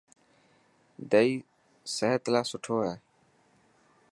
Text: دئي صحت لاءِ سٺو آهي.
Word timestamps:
دئي 1.11 1.31
صحت 1.95 2.23
لاءِ 2.33 2.45
سٺو 2.51 2.75
آهي. 2.85 2.95